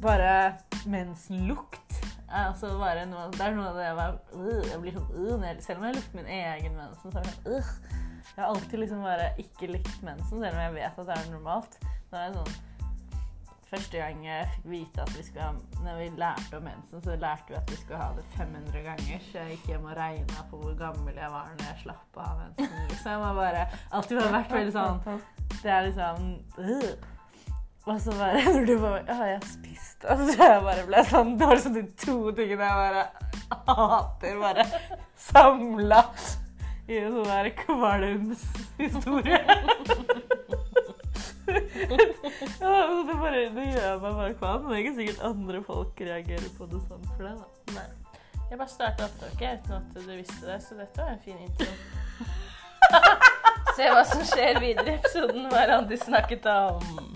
[0.00, 0.32] bare
[0.88, 2.00] mensenlukt
[2.30, 5.44] er altså bare noe, det er noe av det jeg, var, øh, jeg blir sånn
[5.44, 7.70] øh, Selv om jeg lukter min egen mensen, så er det sånn øh.
[8.30, 11.30] Jeg har alltid liksom bare ikke likt mensen, selv om jeg vet at det er
[11.32, 11.78] normalt.
[12.10, 12.66] Nå er det sånn
[13.70, 17.14] Første gang jeg fikk vite at vi skulle ha Når vi lærte om mensen, så
[17.22, 19.22] lærte vi at vi skulle ha det 500 ganger.
[19.28, 22.26] Så jeg gikk hjem og regna på hvor gammel jeg var når jeg slapp å
[22.26, 22.74] ha mensen.
[22.90, 23.28] Liksom.
[23.28, 25.22] Og bare alltid bare vært veldig sånn
[25.60, 26.28] Det er liksom
[26.66, 26.90] øh.
[27.86, 31.04] Og så bare når du bare Ja, jeg har spist Og så jeg bare ble
[31.08, 33.06] sånn Det var liksom de to tingene jeg bare
[33.66, 34.64] hater, bare
[35.18, 36.04] samla
[36.90, 39.40] i en sånn der kvalmshistorie.
[42.60, 42.72] ja,
[43.06, 44.66] det, bare, det gjør meg bare kvalm.
[44.66, 47.76] Det er ikke sikkert andre folk reagerer på det sånn for deg, da.
[47.76, 47.88] Nei.
[48.50, 51.70] Jeg bare starta opptaket uten at du visste det, så dette var en fin intro.
[53.76, 55.46] Se hva som skjer videre i episoden.
[55.52, 57.09] Hva de snakket om?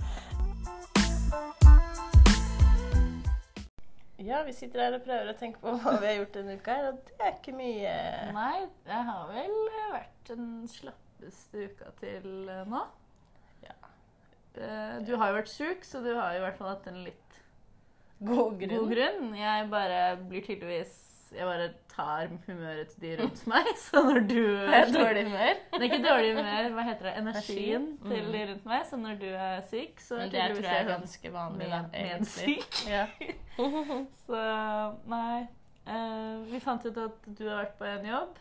[4.25, 6.75] Ja, vi sitter her og prøver å tenke på hva vi har gjort denne uka,
[6.79, 7.95] her, og det er ikke mye.
[8.37, 9.57] Nei, det har vel
[9.93, 12.81] vært den slappeste uka til eh, nå.
[13.67, 13.77] Ja.
[14.57, 17.41] Eh, Du har jo vært sjuk, så du har i hvert fall hatt en litt
[18.25, 18.77] God grunn.
[18.79, 19.35] god grunn.
[19.37, 20.95] Jeg bare blir tydeligvis
[21.35, 23.71] Jeg bare tar humøret til de rundt meg.
[23.87, 24.41] Så når du
[24.71, 25.61] Har dårlig humør?
[25.73, 27.15] Det er ikke dårlig humør, hva heter det?
[27.23, 28.09] Energien mm.
[28.11, 28.33] til Mm.
[28.33, 28.87] de rundt meg.
[28.91, 31.69] Så når du er syk, så Men det tror jeg er ganske vanlig.
[31.71, 32.59] da, egentlig.
[32.89, 33.07] Ja.
[34.27, 34.43] Så
[35.07, 35.47] nei.
[35.85, 38.39] Uh, vi fant ut at du har vært på en jobb.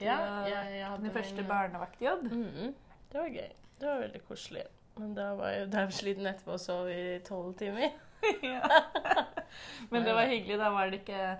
[0.00, 2.22] ja, ja jeg, hadde Din første barnevaktjobb.
[2.22, 2.54] barnevaktjobb.
[2.54, 2.74] -hmm.
[3.12, 3.50] Det var gøy.
[3.80, 4.62] Det var veldig koselig.
[4.98, 7.90] Men da var jeg dævsliten etterpå og sov i tolv timer.
[9.90, 10.58] Men det var hyggelig.
[10.58, 11.36] Da var det ikke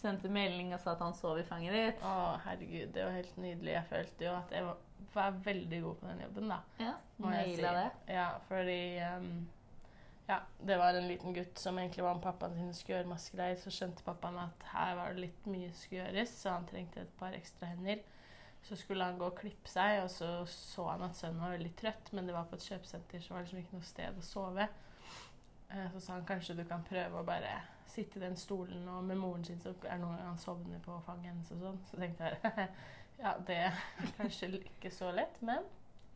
[0.00, 2.04] sendte melding og sa at han sov i fanget ditt.
[2.04, 3.72] Å, herregud, det var helt nydelig.
[3.76, 4.78] Jeg følte jo at jeg var,
[5.14, 6.58] var veldig god på den jobben, da.
[6.82, 7.76] Ja, Naila si.
[7.78, 8.14] det.
[8.16, 8.78] Ja, fordi
[9.18, 9.28] um,
[10.28, 13.10] Ja, det var en liten gutt som egentlig var med pappaen sin og skulle gjøre
[13.12, 13.58] masse greier.
[13.60, 17.02] Så skjønte pappaen at her var det litt mye som skulle gjøres, så han trengte
[17.04, 18.00] et par ekstra hender.
[18.64, 21.74] Så skulle han gå og klippe seg, og så så han at sønnen var veldig
[21.76, 24.24] trøtt, men det var på et kjøpesenter, så var det liksom ikke noe sted å
[24.24, 24.68] sove.
[25.68, 27.50] Eh, Så sa han kanskje du kan prøve å bare
[27.94, 30.82] sitte i den stolen, og med moren sin så er det noen ganger han sovner
[30.84, 31.80] på fanget hennes og sånn.
[31.90, 32.68] Så tenkte jeg
[33.24, 33.80] ja, det er
[34.18, 35.64] kanskje ikke så lett, men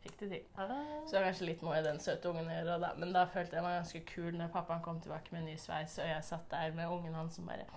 [0.03, 0.45] fikk det til.
[0.55, 2.93] Så det var kanskje litt noe i den søte ungen å gjøre, da.
[2.99, 5.97] men da følte jeg meg ganske kul når pappaen kom tilbake med en ny sveis,
[5.99, 7.67] og jeg satt der med ungen hans som bare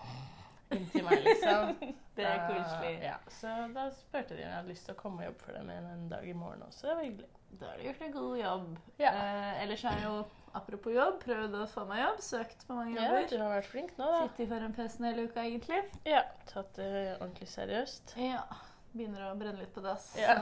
[0.72, 1.74] inntil meg, liksom.
[2.16, 2.92] Det er koselig.
[3.00, 5.56] Ja, så da spurte de om jeg hadde lyst til å komme og jobbe for
[5.56, 6.86] dem en, dag i morgen også.
[6.86, 7.30] Det var hyggelig.
[7.60, 8.66] Da har du gjort en god jobb.
[9.00, 9.12] Ja.
[9.12, 10.12] Eh, ellers jeg jo,
[10.58, 12.20] apropos jobb, prøvd å få meg jobb.
[12.24, 13.28] Søkt på mange Ja, jobber.
[13.30, 14.20] du har vært flink nå, da.
[14.28, 15.80] Sittet foran PC-en hele uka, egentlig.
[16.08, 16.90] Ja, Tatt det
[17.20, 18.14] ordentlig seriøst.
[18.20, 18.44] Ja.
[18.92, 20.10] Begynner å brenne litt på dass.
[20.20, 20.38] Ja.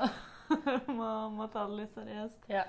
[0.98, 2.48] må, må ta det litt seriøst.
[2.50, 2.65] Ja.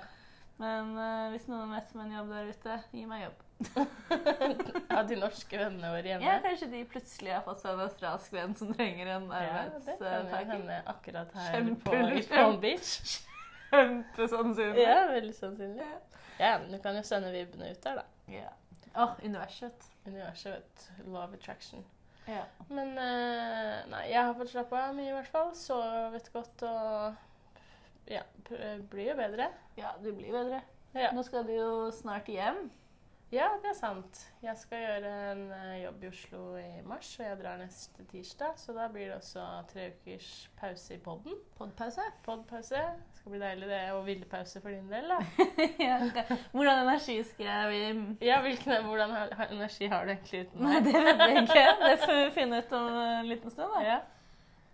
[0.62, 3.40] Men uh, hvis noen vet om en jobb der ute, gi meg jobb.
[4.98, 6.26] Av de norske vennene våre hjemme.
[6.26, 9.96] Ja, kanskje de plutselig har fått seg en australsk venn som trenger en Ja, det
[9.98, 10.48] kan arbeidstaker.
[10.52, 13.18] hende akkurat her Kjempe- på Palm Beach.
[13.72, 14.82] Kjempesannsynlig.
[14.84, 15.82] Ja, veldig sannsynlig.
[15.86, 16.21] Ja,
[16.62, 18.04] men du kan jo sende vibbene ut der, da.
[18.32, 18.50] Ja.
[18.92, 19.86] Å, universet.
[20.06, 21.10] Universet, vet du.
[21.14, 21.84] Law of attraction.
[22.28, 22.42] Ja.
[22.68, 25.50] Men eh, nei, jeg har fått slappa av mye i hvert fall.
[25.58, 29.48] Sovet godt og ja, pr- blir jo bedre.
[29.78, 30.60] ja, du blir bedre.
[30.94, 31.08] Ja.
[31.16, 32.66] Nå skal du jo snart hjem.
[33.32, 34.18] Ja, det er sant.
[34.44, 38.58] Jeg skal gjøre en eh, jobb i Oslo i mars, og jeg drar neste tirsdag.
[38.60, 40.28] Så da blir det også tre ukers
[40.60, 41.38] pause i podden.
[41.56, 42.04] Podpause.
[42.26, 42.82] Podpause.
[43.16, 45.18] Skal bli deilig det, og hvilepause for din del, da.
[45.88, 46.36] ja, okay.
[46.52, 47.82] Hvordan energi skal vi
[48.28, 49.16] Ja, hvilken, Hvordan
[49.48, 50.90] energi har du egentlig uten Nei, meg?
[50.92, 51.66] det vet vi ikke.
[51.86, 53.72] Det får vi finne ut om en liten stund.
[53.78, 53.84] da.
[53.86, 54.00] Ja.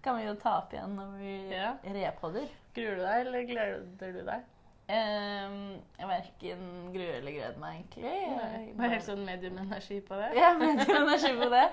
[0.03, 1.73] Kan vi jo ta opp igjen når vi Ja.
[1.95, 2.51] repodder.
[2.75, 4.47] Gruer du deg, eller gleder du deg?
[4.89, 5.57] Um,
[5.99, 6.61] jeg verken
[6.95, 8.05] gruer eller gleder meg, egentlig.
[8.09, 8.63] Nei.
[8.63, 10.31] Jeg Bare helt sånn medium energi på det?
[10.39, 11.65] Ja, medium energi på det.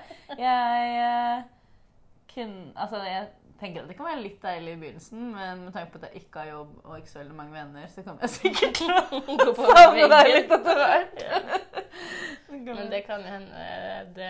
[0.42, 1.46] Jeg eh,
[2.34, 5.94] kun Altså, jeg tenker at det kan være litt deilig i begynnelsen, men med tanke
[5.94, 8.30] på at jeg ikke har jobb og ikke så veldig mange venner, så kommer jeg
[8.36, 11.16] sikkert til å savne deg litt etter hvert.
[12.50, 13.62] Men det kan hende
[14.16, 14.28] det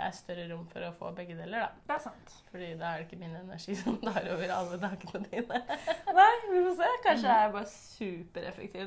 [0.00, 1.68] er større rom for å få begge deler, da.
[1.86, 2.36] Det er sant.
[2.52, 5.60] Fordi da er det ikke min energi som tar over alle dagene dine.
[6.20, 6.88] Nei, vi får se.
[7.04, 8.84] Kanskje jeg er bare supereffektiv.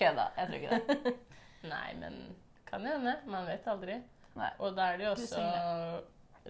[0.00, 0.26] Kødda.
[0.38, 1.14] Jeg tror ikke det.
[1.68, 2.18] Nei, men
[2.68, 3.18] kan hende.
[3.30, 4.00] Man vet aldri.
[4.38, 4.50] Nei.
[4.58, 5.44] Og da er det jo også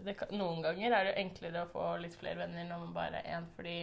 [0.04, 2.96] det kan, Noen ganger er det jo enklere å få litt flere venner når man
[2.96, 3.76] bare er én, fordi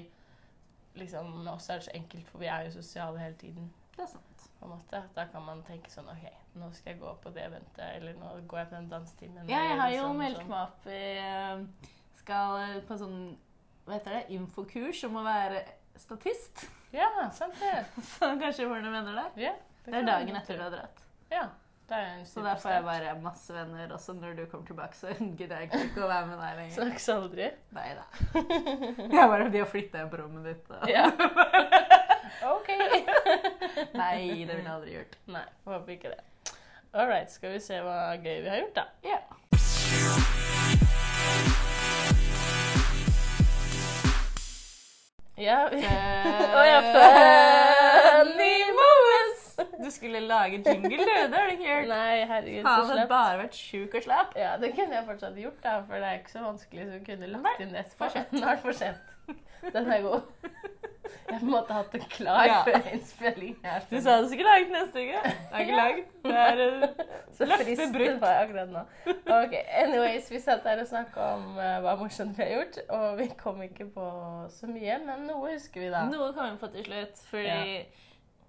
[0.99, 3.69] liksom med oss er det så enkelt, for vi er jo sosiale hele tiden.
[3.95, 4.30] Det er sant.
[4.61, 5.01] På en måte.
[5.15, 6.27] Da kan man tenke sånn OK,
[6.61, 9.49] nå skal jeg gå på det eventet, eller nå går jeg på den dansetimen.
[9.49, 11.63] Ja, jeg har jo sånn meldt meg opp i eh,
[12.21, 13.17] Skal på sånn
[13.87, 14.21] Hva heter det?
[14.37, 15.63] Infokurs om å være
[15.97, 16.67] statist.
[16.93, 17.73] Ja, sant det.
[18.13, 19.41] Så kanskje får noen venner der.
[19.49, 19.55] Ja,
[19.87, 21.03] Det er dagen etter du har dratt.
[21.33, 21.47] Ja.
[21.91, 23.89] Det er en Så der får jeg bare masse venner.
[23.97, 26.77] Også når du kommer tilbake, så gidder jeg ikke å være med deg lenger.
[26.77, 27.49] Snakkes aldri.
[27.75, 28.05] Nei da.
[29.17, 30.71] Jeg bare de å flytte inn på rommet ditt.
[30.71, 30.87] Og...
[30.91, 31.09] Ja.
[32.41, 32.67] OK.
[34.01, 35.17] Nei, det ville jeg aldri gjort.
[35.29, 36.55] Nei, håper ikke det.
[36.93, 38.85] All right, skal vi se hva gøy vi har gjort, da.
[39.05, 39.19] Ja.
[45.41, 45.85] Ja, vi...
[46.59, 46.81] Å ja!
[46.81, 47.80] Du
[49.91, 51.05] skulle lage jingle, du.
[51.05, 51.88] Det har du ikke gjort.
[51.91, 53.09] Nei, herregud, så du har slept.
[53.13, 54.35] bare vært sjuk og slapp.
[54.39, 57.31] Ja, det kunne jeg fortsatt gjort, da, for det er ikke så vanskelig som kunne
[57.38, 58.25] lagt inn for på.
[58.39, 59.07] Nå er det for sent.
[59.73, 60.21] Den er god.
[61.31, 62.61] Jeg måtte hatt den klar Ja.
[62.65, 63.57] før innspilling.
[63.63, 63.81] her.
[63.89, 65.21] Du sa du skulle lage den neste uke.
[65.51, 66.07] Det er ikke lagd.
[66.23, 67.05] Det er eh,
[67.38, 68.21] Så frist brutt.
[68.21, 68.83] var jeg akkurat nå.
[69.38, 69.53] Ok,
[69.83, 73.27] anyways, vi satt her og snakka om eh, hva morsomt vi har gjort, og vi
[73.39, 74.07] kom ikke på
[74.55, 76.05] så mye, men noe husker vi da.
[76.09, 77.85] Noe kom vi på til slutt, fordi Ja.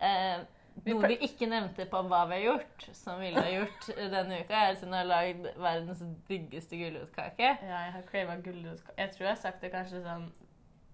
[0.00, 3.50] eh, Vi noe vi ikke nevnte på hva vi har gjort, som vi ville ha
[3.52, 7.50] gjort denne uka, er at hun har lagd verdens diggeste gulrotkake.
[7.62, 8.96] Ja, jeg har crava gulrotkake.
[8.98, 10.30] Jeg tror jeg har sagt det kanskje sånn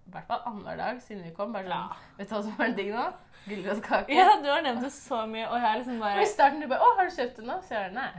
[0.09, 1.51] i hvert fall annenhver dag siden vi kom.
[1.53, 3.03] Bare sånn, Vet du hva som er digg nå?
[3.45, 4.15] Gulrotkake.
[4.17, 6.63] Ja, du har nevnt det så mye, og jeg har liksom Og bare i starten
[6.63, 8.09] du bare 'Å, har du kjøpt det nå?' Så jeg nei.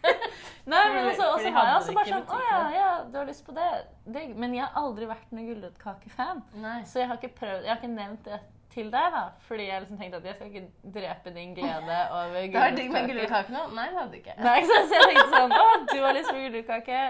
[0.70, 3.26] Nei, men også, også, så har jeg også bare sånn Å ja, ja, du har
[3.28, 3.68] lyst på det.
[4.06, 4.32] Digg.
[4.36, 6.42] Men jeg har aldri vært noen gulrotkakefan.
[6.88, 8.40] Så jeg har ikke prøvd, jeg har ikke nevnt det
[8.74, 9.22] til deg, da.
[9.48, 12.92] Fordi jeg liksom tenkte at jeg skal ikke drepe din glede over Det var digg
[12.92, 13.48] med gulrotkake.
[13.48, 13.64] gulrotkake nå?
[13.78, 14.36] Nei, det hadde du ikke.
[14.44, 14.88] Nei, ikke sant?
[14.92, 17.00] Så jeg tenkte sånn Å, du har lyst på gulrotkake.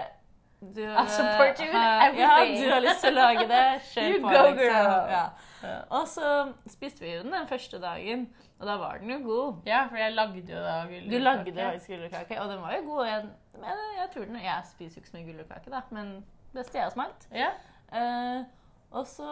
[0.61, 2.09] Du, support you Ja,
[2.45, 3.61] du har lyst til å lage det.
[3.93, 4.29] Kjør You på.
[4.29, 4.59] go, liksom.
[4.59, 4.91] girl.
[5.09, 5.23] Ja.
[5.63, 5.77] Ja.
[5.97, 6.27] Og så
[6.69, 8.27] spiste vi jo den den første dagen,
[8.59, 9.63] og da var den jo god.
[9.65, 11.09] Ja, for jeg lagde jo da gulrotkake.
[11.09, 13.05] Du lagde faktisk gulrotkake, og den var jo god.
[13.09, 13.25] Jeg,
[13.57, 16.13] men jeg tror den, jeg spiser jo ikke så mye gulrotkake, da, men
[16.53, 17.27] beste jeg har smakt.
[17.33, 17.49] Ja.
[17.89, 18.45] Uh,
[18.91, 19.31] og så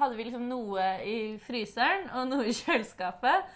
[0.00, 3.46] hadde vi liksom noe i fryseren og noe i kjøleskapet.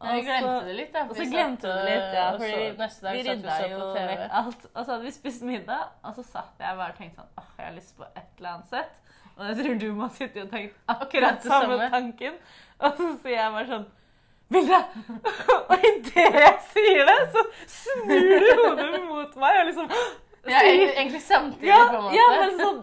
[0.00, 1.02] Ja, vi Og glemte så- det litt, da.
[1.04, 2.26] Og så glemte vi det litt, ja.
[2.32, 4.66] så Fordi neste dag vi rydda jo vekk alt.
[4.74, 7.50] Og så hadde vi spist middag, og så satt jeg bare og tenkte sånn åh,
[7.58, 9.00] jeg har lyst på et eller annet sett.
[9.36, 11.90] Og jeg tror du må ha sittet og tenkt akkurat samme samme.
[11.92, 12.34] tanken.
[12.80, 13.86] Og så sier jeg bare sånn
[14.50, 14.78] Vilde!
[15.70, 19.92] og idet jeg sier det, så snur du hodet mot meg og liksom
[20.48, 22.16] Ja, egentlig, egentlig samtidig, ja, på en måte.
[22.16, 22.80] ja, men sånn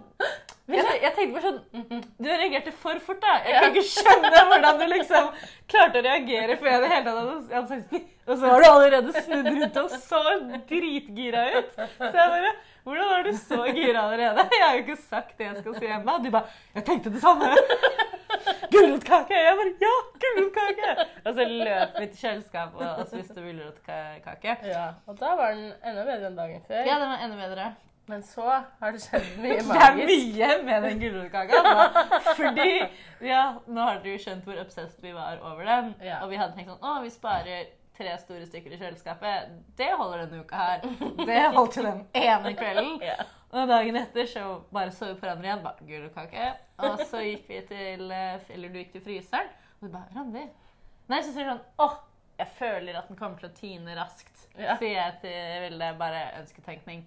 [0.76, 3.36] jeg, jeg tenkte bare sånn Du reagerte for fort, da.
[3.46, 3.60] Jeg Ja.
[3.62, 5.30] kan ikke skjønne hvordan du liksom
[5.72, 7.94] klarte å reagere før jeg i det hele tatt hadde- sagt
[8.28, 10.20] Og så var du allerede snudd rundt og så
[10.68, 11.70] dritgira ut.
[11.78, 12.52] Så jeg bare
[12.88, 14.44] Hvordan var du så gira allerede?
[14.52, 16.18] Jeg har jo ikke sagt det jeg skal si ennå.
[16.24, 17.54] Du bare Jeg tenkte det samme.
[18.72, 19.34] Gulrotkake!
[19.36, 19.94] Jeg bare Ja,
[20.24, 21.08] gulrotkake!
[21.26, 24.56] Og så løp vi til kjøleskapet og spiste gulrotkake.
[24.68, 26.84] Ja, og da var den enda bedre enn dagen før.
[26.88, 27.68] Ja, den var enda bedre.
[28.08, 28.46] Men så
[28.80, 30.12] har det skjedd mye magisk.
[30.38, 31.58] Det er mye med den gulrotkaka.
[32.38, 32.70] Fordi
[33.28, 35.90] ja, nå har dere jo skjønt hvor obsessed vi var over den.
[36.06, 36.22] Ja.
[36.24, 39.52] Og vi hadde tenkt sånn Å, vi sparer tre store stykker i kjøleskapet.
[39.80, 40.86] Det holder denne uka her.
[41.26, 42.96] Det holdt jo den ene kvelden.
[43.10, 43.18] Ja.
[43.56, 44.42] Og dagen etter så
[44.76, 45.62] bare så vi på hverandre igjen.
[45.64, 46.48] Bare gulrotkake.
[46.84, 49.48] Og så gikk vi til eh, Eller du gikk til fryseren.
[49.80, 50.44] Og du bare Randi
[51.08, 51.88] Nei, så sier du sånn Å,
[52.42, 54.44] jeg føler at den kommer til å tine raskt.
[54.60, 54.76] Ja.
[54.82, 55.94] Sier jeg til Vilde.
[56.00, 57.06] Bare ønsketenkning.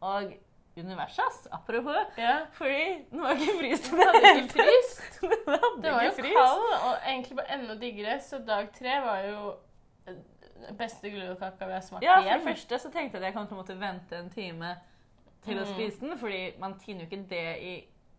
[0.00, 0.32] Og
[0.76, 1.46] universet, ass.
[1.52, 1.96] Apropos.
[2.18, 2.46] Yeah.
[2.56, 3.90] Fordi den var ikke fryst.
[3.90, 5.18] Det hadde ikke fryst.
[5.82, 9.40] Det var jo kald, og egentlig bare enda diggere, så dag tre var jo
[10.08, 10.20] eh,
[10.78, 13.48] beste gulrotkaka vi har smakt Ja, for det første så tenkte jeg at jeg kom
[13.50, 14.74] til å måtte vente en time
[15.44, 15.72] til å Mm.
[15.74, 17.74] spise den, fordi man tiner jo ikke det i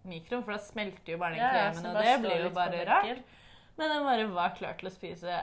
[0.10, 2.86] mikroen, for da smelter jo bare den Ja, ja, kremen, og det blir jo bare
[2.90, 3.20] rart.
[3.78, 5.42] Men den bare var klar til å spise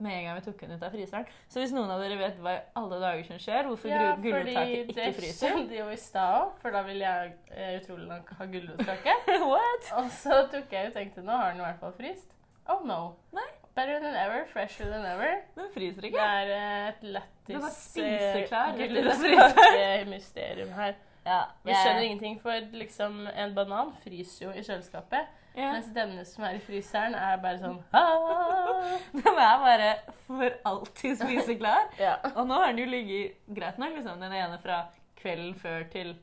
[0.00, 1.26] med en gang vi tok den ut av fryseren.
[1.52, 4.22] Så hvis noen av dere vet hva i alle dager som skjer, hvorfor Ja, ikke
[4.26, 8.34] gulrotkake Ja, ikke fryser skjedde jo i stad for da ville jeg eh, utrolig nok
[8.38, 9.16] ha gulrotkake.
[9.52, 9.90] What?
[10.02, 12.36] Og så tok jeg og tenkte nå har den i hvert fall fryst.
[12.70, 13.00] Oh no.
[13.36, 13.48] Nei.
[13.74, 15.44] Better than ever, fresher than ever.
[15.56, 16.24] Den fryser Det ikke.
[16.26, 20.94] er eh, et lættis av gulrotkake-mysterium her.
[21.24, 25.28] Ja, Vi skjønner ingenting, for liksom en banan fryser jo i kjøleskapet,
[25.60, 25.72] Ja.
[25.76, 28.96] mens denne som er i fryseren, er bare sånn ah.
[29.12, 29.90] Den er bare
[30.26, 31.90] for alltid spiseklar.
[32.00, 32.16] Ja.
[32.34, 34.82] Og nå har den jo ligget greit nok, liksom, den ene fra
[35.20, 36.14] kvelden før til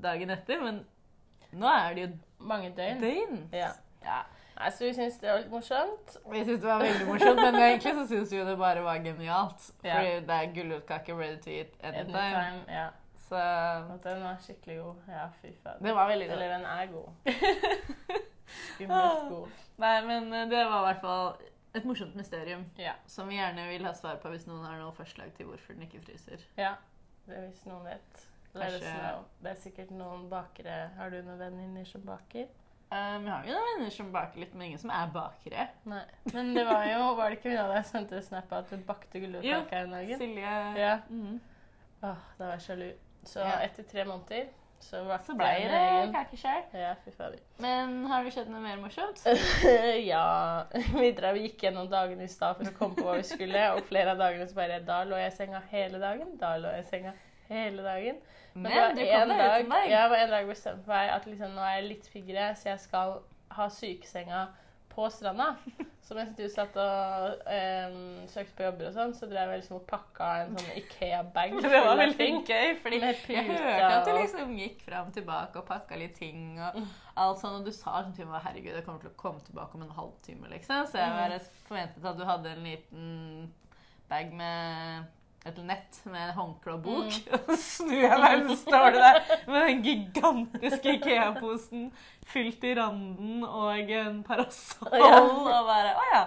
[0.00, 0.82] dagen etter, men
[1.52, 2.10] nå er det jo
[2.40, 3.00] Mange døgn.
[3.02, 3.40] døgn.
[3.52, 3.72] Ja.
[4.04, 4.20] Ja.
[4.60, 6.14] Nei, så vi syns det var litt morsomt.
[6.32, 9.66] Vi syns det var veldig morsomt, men egentlig så syns vi det bare var genialt.
[9.82, 12.64] Fordi det er gulrotkake ready to eat anytime.
[12.68, 12.88] Ja.
[13.28, 13.40] Så
[14.04, 15.04] den var skikkelig god.
[15.08, 15.78] Ja, fy faen.
[15.84, 16.34] Den var veldig god.
[16.36, 18.20] Eller den er god.
[18.74, 19.48] Skummelt god.
[19.78, 21.36] Nei, men eh, det var i hvert fall
[21.74, 22.94] et morsomt mysterium Ja.
[23.06, 25.82] som vi gjerne vil ha svar på hvis noen har noe forslag til hvorfor den
[25.88, 26.42] ikke fryser.
[26.58, 26.74] ja.
[27.28, 28.26] Det hvis noen vet.
[28.54, 32.48] Kanskje- Det er sikkert noen bakere Har du noen venninner som baker?
[32.90, 35.68] Um, jeg har jo noen venner som baker litt, men ingen som er bakere.
[35.86, 36.00] Nei.
[36.34, 39.20] Men det var jo Var det ikke vi deg som sendte snap at hun bakte
[39.22, 40.10] gulrotkake her en dag?
[40.18, 40.96] Silje Ja.
[41.08, 41.38] Mhm.
[42.02, 42.90] Åh, da var jeg sjalu.
[43.24, 43.60] Så Ja.
[43.68, 44.48] etter tre måneder
[44.80, 46.62] så Så ble det kakeskjær.
[46.74, 47.38] Ja, fy fader.
[47.62, 49.20] Men har det skjedd noe mer morsomt?
[50.12, 50.64] ja
[51.00, 53.84] Vi drev gikk gjennom dagene i stad for å komme på hva vi skulle, og
[53.90, 56.36] flere av dagene så bare Da lå jeg i senga hele dagen.
[56.40, 57.12] Da lå jeg i senga
[57.50, 58.22] hele dagen.
[58.54, 59.90] Men, Men du kom deg ut en dag.
[59.90, 62.48] ja, det var en dag bestemt for meg at liksom, nå er jeg litt piggere,
[62.58, 63.20] så jeg skal
[63.54, 64.40] ha sykesenga
[64.90, 65.52] på stranda.
[66.02, 67.98] Så mens du satt og em,
[68.30, 71.70] søkte på jobber og sånn, så drev jeg liksom og pakka en sånn Ikea-bag Det
[71.70, 72.40] var veldig ting.
[72.48, 76.58] gøy, fordi jeg hørte at du liksom gikk fram og tilbake og pakka litt ting
[76.58, 76.80] og
[77.14, 79.78] alt sånn, og du sa at til meg herregud, jeg kommer til å komme tilbake
[79.78, 80.90] om en halvtime, liksom.
[80.90, 83.08] Så jeg bare forventet at du hadde en liten
[84.10, 85.06] bag med
[85.48, 87.14] et nett med håndkle og bok.
[87.32, 91.86] Og så snur jeg meg, så står det der med den gigantiske Ikea-posen
[92.28, 94.98] fylt i randen og en parasoll.
[95.00, 95.22] Ja.
[95.24, 96.26] Og bare Å ja,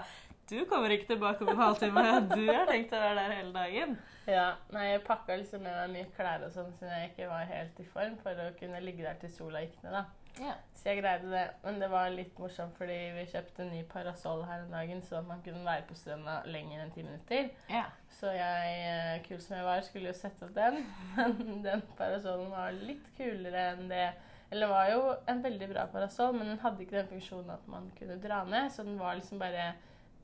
[0.50, 2.08] du kommer ikke tilbake om en halvtime.
[2.34, 3.96] Du har tenkt å være der hele dagen.
[4.28, 7.48] Ja, nei, jeg pakka liksom med meg mye klær og sånn, siden jeg ikke var
[7.50, 10.06] helt i form for å kunne ligge der til sola gikk ned, da.
[10.40, 10.54] Ja.
[10.74, 11.44] Så jeg greide det.
[11.64, 15.22] Men det var litt morsomt fordi vi kjøpte en ny parasoll her om dagen, så
[15.26, 17.50] man kunne være på stranda lenger enn ti minutter.
[17.70, 17.86] ja.
[18.14, 20.84] Så jeg, eh, kul som jeg var, skulle jo sette opp den.
[21.18, 24.12] Men den parasollen var litt kulere enn det.
[24.54, 27.88] Eller var jo en veldig bra parasoll, men den hadde ikke den funksjonen at man
[27.98, 28.68] kunne dra ned.
[28.70, 29.72] Så den var liksom bare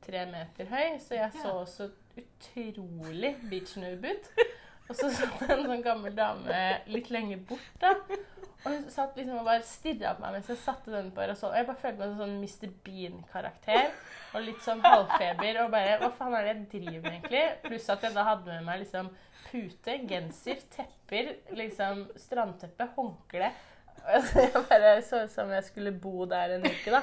[0.05, 0.99] tre meter høy.
[1.01, 1.87] Så jeg så så
[2.19, 4.29] utrolig beach noob ut.
[4.89, 6.59] Og så satt en sånn gammel dame
[6.93, 7.95] litt lenger bort, da.
[8.65, 11.53] Og hun satt liksom og bare stirra på meg mens jeg satte den på parasoll.
[11.53, 12.73] Og jeg bare følte meg som en sånn Mr.
[12.85, 13.93] Bean-karakter.
[14.35, 15.61] Og litt sånn halvfeber.
[15.63, 17.45] Og bare Hva faen er det jeg driver med, egentlig?
[17.63, 19.09] Pluss at jeg da hadde med meg liksom
[19.49, 23.51] pute, genser, tepper, liksom strandteppe, håndkle.
[24.09, 27.01] Altså, jeg bare så ut som jeg skulle bo der en uke, da.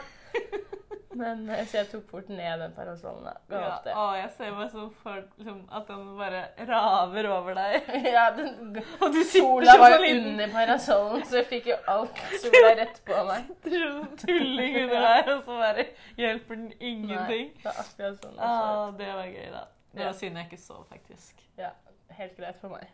[1.17, 3.27] Men eh, Så jeg tok fort ned den parasollen.
[3.51, 3.95] Ga Ja, opp det.
[3.97, 7.89] å, jeg ser meg sånn for liksom, at den bare raver over deg.
[8.17, 12.75] Ja, den, Og du Sola var jo under parasollen, så jeg fikk jo alt sola
[12.83, 13.49] rett på meg.
[13.65, 15.87] sånn tulling under der, og så bare
[16.21, 17.49] hjelper den ingenting.
[17.55, 18.37] Nei, det var akkurat sånn.
[18.37, 19.65] Å, ah, det var gøy, da.
[19.97, 20.11] Det Ja.
[20.13, 21.41] var synd jeg ikke sov, faktisk.
[21.57, 21.71] Ja,
[22.19, 22.85] helt greit for meg.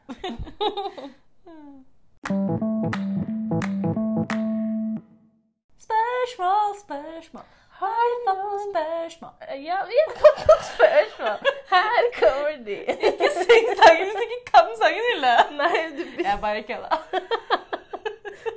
[5.79, 7.43] Spørsmål, spørsmål.
[7.83, 9.33] Har jeg fått noen spørsmål?
[9.65, 11.53] Ja, vi har fått noen spørsmål.
[11.73, 12.79] Her kommer de.
[13.11, 15.35] Ikke syng sangen hvis du ikke kan sangen, Hilde!
[15.59, 17.01] Nei, du Jeg bare kødda.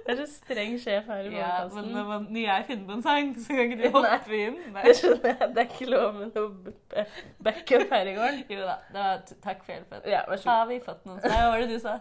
[0.05, 3.31] Du er så streng sjef her i Ja, men når, jeg finner på en sang,
[3.41, 4.57] så kan ikke du hoppe inn.
[4.73, 4.83] Nei.
[4.85, 5.49] Det skjønner jeg.
[5.55, 7.05] Det er ikke lov med noe
[7.47, 8.43] backup her i gården.
[8.49, 8.75] Jo da.
[8.91, 10.05] Det var, takk for hjelpen.
[10.09, 10.51] Ja, vær så god.
[10.53, 11.95] Har vi fått noen Nei, hva var det du sa?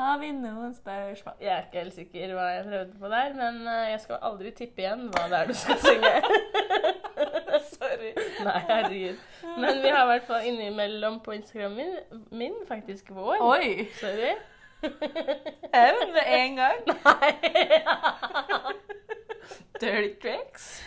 [0.00, 1.34] Har vi noen spørsmål?
[1.40, 4.52] Jeg er ikke helt sikker hva jeg prøvde på der, men eh, jeg skal aldri
[4.56, 6.12] tippe igjen hva det er du skal synge.
[7.74, 8.12] Sorry.
[8.46, 9.18] Nei, herregud.
[9.60, 11.92] Men vi har i hvert fall innimellom på Instagram min,
[12.32, 13.44] min faktisk vår.
[13.44, 13.90] Oi!
[14.00, 14.32] Sorry.
[14.82, 16.78] Jeg med en gang.
[17.04, 17.32] Nei.
[19.80, 20.82] Dirty tricks.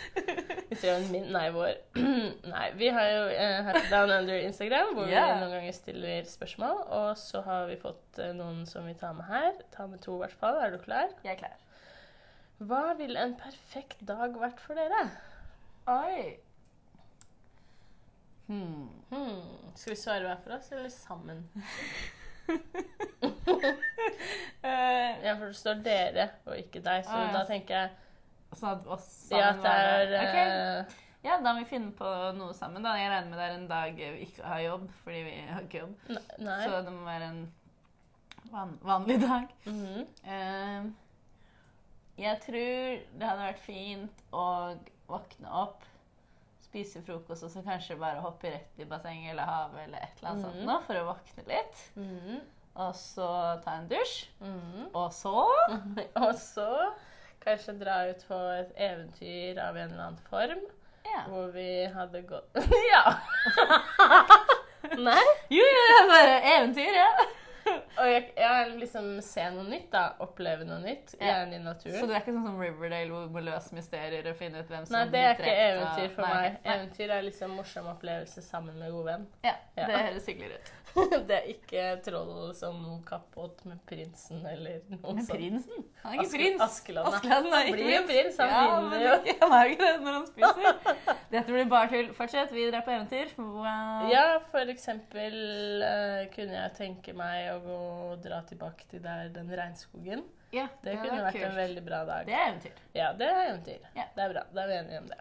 [1.10, 1.72] Min, nei, vår.
[2.52, 5.32] nei, vi har jo eh, Happy Down Under Instagram, hvor yeah.
[5.32, 6.82] vi noen ganger stiller spørsmål.
[6.98, 9.52] Og så har vi fått uh, noen som vi tar med her.
[9.74, 10.60] Ta med to, i hvert fall.
[10.62, 11.10] Er du klar?
[11.26, 11.58] Jeg er klar.
[12.62, 15.02] Hva ville en perfekt dag vært for dere?
[15.90, 16.36] Oi.
[18.46, 18.88] Hmm.
[19.10, 19.72] Hmm.
[19.74, 21.42] Skal vi svare hver for oss, eller sammen?
[22.46, 22.54] uh,
[25.24, 27.38] Ja, for det står dere og ikke deg, så Ah, ja.
[27.38, 27.90] da tenker jeg
[28.58, 30.38] sånn at oss sammen ja, er var Ok.
[30.44, 32.82] eh, Ja, da må vi finne på noe sammen.
[32.84, 32.94] da.
[33.00, 35.78] Jeg regner med det er en dag vi ikke har jobb, fordi vi har ikke
[35.78, 35.94] jobb.
[36.38, 36.58] Nei.
[36.66, 37.52] Så det må være en
[38.52, 39.48] van vanlig dag.
[39.66, 40.04] Mm -hmm.
[40.26, 40.90] uh,
[42.18, 44.44] jeg tror det hadde vært fint å
[45.08, 45.82] våkne opp,
[46.62, 50.30] spise frokost og så kanskje bare hoppe rett i bassenget eller havet eller et eller
[50.30, 50.66] annet sånt Mhm.
[50.66, 51.90] nå, for å våkne litt.
[51.96, 52.40] Mhm.
[52.76, 54.28] Og så ta en dusj.
[54.40, 54.88] Mhm.
[54.94, 55.48] Og så
[56.16, 56.92] Og så
[57.44, 60.64] kanskje dra ut på et eventyr av en eller annen form,
[61.04, 61.20] Ja.
[61.28, 62.56] hvor vi hadde gått
[62.92, 63.02] Ja!
[65.08, 65.24] Nei?
[65.52, 67.10] Jo, jo, det er bare eventyr, ja.
[68.00, 70.04] Og jeg, ja, liksom se noe nytt, da.
[70.24, 71.14] Oppleve noe nytt.
[71.20, 71.96] Gjerne i naturen.
[72.00, 74.70] Så du er ikke sånn som Riverdale hvor du må løse mysterier og finne ut
[74.72, 76.56] hvem som Nei, det er ikke eventyr for Nei, meg.
[76.64, 76.74] Nei.
[76.78, 79.28] Eventyr er liksom morsom opplevelse sammen med god venn.
[79.46, 79.86] Ja, Ja.
[79.90, 80.72] det høres hyggelig ut.
[81.28, 82.76] det er ikke troll som
[83.08, 85.32] kappåt med prinsen eller noe Men sånt.
[85.40, 85.80] prinsen?
[86.04, 86.60] Han er ikke Aske- prins.
[86.62, 89.16] Askeland, Askeland er ikke jo prins, han ja, vinner men jo.
[89.18, 91.16] ikke- Han er jo ikke det når han spiser.
[91.34, 92.12] Dette blir bare tull.
[92.14, 93.34] Fortsett, vi drar på eventyr.
[93.42, 94.06] Wow.
[94.12, 95.34] Ja, for eksempel
[95.82, 100.24] uh, kunne jeg tenke meg å gå og dra tilbake til der den regnskogen.
[100.54, 102.26] Ja, Det kunne vært vært en veldig bra dag.
[102.26, 102.82] Det er eventyr.
[102.94, 103.86] Ja, det er eventyr.
[103.96, 104.04] Ja.
[104.16, 104.44] Det er bra.
[104.54, 105.20] Da er vi enige om det.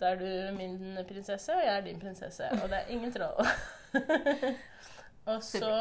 [0.00, 2.46] Da er du min prinsesse, og jeg er din prinsesse.
[2.62, 3.50] Og det er ingen troll.
[5.32, 5.72] og så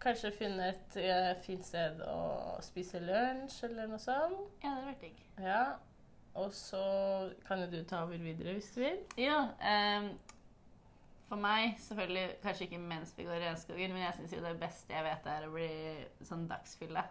[0.00, 2.20] kanskje finne et eh, fint sted å
[2.62, 4.44] spise lunsj eller noe sånt.
[4.62, 5.26] Ja, det hadde vært digg.
[5.42, 5.64] Ja.
[6.34, 6.84] Og så
[7.46, 9.02] kan jo du ta over videre hvis du vil.
[9.18, 10.12] Ja, ehm,
[11.34, 14.54] for meg, selvfølgelig, kanskje ikke mens vi går i regnskogen, men jeg syns jo det
[14.62, 15.68] beste jeg vet, er å bli
[16.30, 17.02] sånn dagsfylle.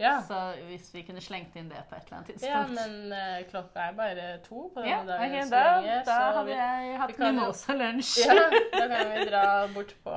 [0.00, 0.14] Ja.
[0.26, 0.36] Så
[0.66, 3.84] hvis vi kunne slengt inn det på et eller annet tidspunkt Ja, men uh, klokka
[3.90, 5.34] er bare to på Ja, denne dagen.
[5.36, 8.14] Okay, da, lenge, da hadde vi- jeg hatt mimosa-lunsj.
[8.24, 8.36] Ja,
[8.72, 9.42] da kan vi dra
[9.74, 10.16] bort på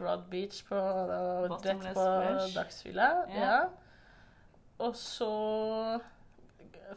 [0.00, 2.06] Broad Beach på, og rett på
[2.56, 3.10] dagsfylla.
[3.36, 3.44] Ja.
[3.44, 3.60] Ja.
[4.86, 5.30] Og så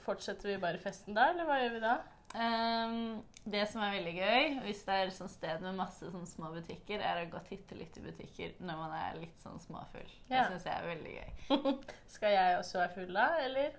[0.05, 1.98] fortsetter vi bare festen der, eller hva gjør vi da?
[2.36, 6.51] Ehm, det som er veldig gøy, hvis det er sånn sted med masse sånn små
[6.53, 10.12] butikker, er å gå og titte litt i butikker når man er litt sånn småfull.
[10.29, 10.43] Ja.
[10.45, 11.74] Det syns jeg er veldig gøy.
[12.15, 13.77] Skal jeg også være full da, eller?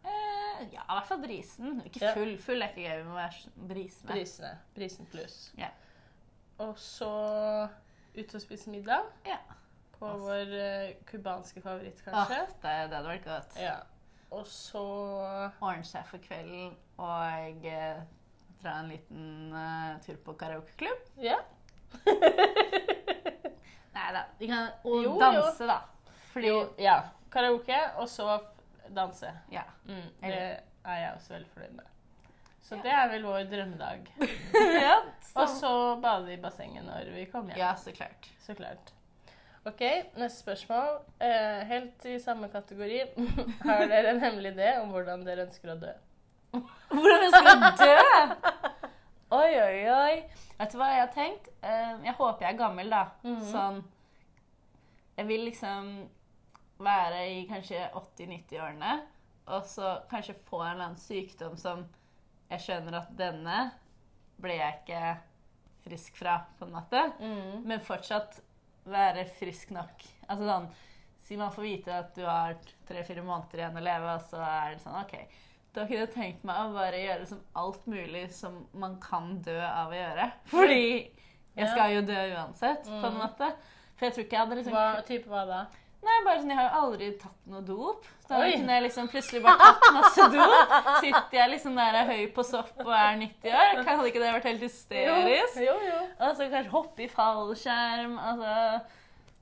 [0.00, 1.82] Eh, ja, i hvert fall brisen.
[1.84, 2.14] Ikke Ja.
[2.16, 2.36] full.
[2.38, 4.12] Full er ikke gøy, vi må være s- brisende.
[4.14, 4.52] Brisene.
[4.78, 5.38] Brisen pluss.
[5.58, 5.68] Ja.
[6.60, 7.10] Og så
[8.16, 9.36] ut og spise middag Ja.
[9.98, 12.46] på vår cubanske kubanske favoritt, Åh, kanskje.
[12.62, 13.58] det, det hadde vært godt.
[13.60, 13.76] Ja.
[14.30, 14.80] Og så
[15.60, 21.06] Ordne seg for kvelden og fra dra en liten uh, tur på karaokeklubb.
[21.24, 21.38] Ja.
[23.94, 24.24] Nei da.
[24.38, 25.78] Vi kan og Jo, danse, da.
[26.34, 26.98] Fordi Jo, ja.
[27.32, 28.40] Karaoke, og så
[28.94, 29.32] danse.
[29.52, 29.64] Ja.
[29.86, 30.34] Mm, det
[30.84, 31.88] er jeg også veldig fornøyd med.
[32.70, 34.12] Så det er vel vår drømmedag.
[34.84, 34.96] ja,
[35.34, 37.62] Og så, så bade i bassenget når vi kommer hjem.
[37.64, 38.28] ja, så klart.
[38.44, 38.92] Så klart.
[39.64, 39.82] OK,
[40.16, 41.00] neste spørsmål.
[41.20, 43.00] Eh, helt i samme kategori.
[43.66, 45.90] Har dere en hemmelig idé om hvordan dere ønsker å dø?
[46.52, 48.88] Hvordan jeg skal dø!
[49.30, 50.14] Oi, oi, oi.
[50.58, 51.48] Vet du hva jeg har tenkt?
[51.62, 53.04] Eh, jeg håper jeg er gammel, da.
[53.22, 53.38] Mm.
[53.52, 53.78] Sånn
[55.20, 55.90] Jeg vil liksom
[56.80, 58.92] være i kanskje 80-90-årene,
[59.52, 61.82] og så kanskje få en eller annen sykdom som
[62.50, 63.58] jeg skjønner at denne
[64.40, 65.02] ble jeg ikke
[65.84, 67.02] frisk fra, på en måte.
[67.20, 67.66] Mm.
[67.68, 68.40] Men fortsatt
[68.90, 70.06] være frisk nok.
[70.28, 70.70] Altså sånn
[71.30, 72.56] Si man får vite at du har
[72.88, 75.12] tre-fire måneder igjen å leve, og så er det sånn OK.
[75.74, 79.58] Da kunne jeg tenkt meg å bare gjøre som alt mulig som man kan dø
[79.62, 80.30] av å gjøre.
[80.50, 80.80] Fordi
[81.56, 83.20] jeg skal jo dø uansett, på en Mm.
[83.22, 83.52] måte.
[83.96, 85.66] For jeg tror ikke jeg hadde liksom Hva, type hva da?
[86.02, 88.04] Nei, bare sånn, Jeg har jo aldri tatt noe dop.
[88.24, 88.52] Så da Oi.
[88.56, 90.70] kunne jeg liksom plutselig bare tatt masse dop.
[91.04, 93.84] Sitter jeg liksom der er høy på sopp og er 90 år?
[93.84, 95.60] Hadde ikke det vært helt hysterisk?
[95.60, 95.98] Jo, jo.
[96.20, 98.16] Og så kanskje hoppe i fallskjerm.
[98.18, 98.80] altså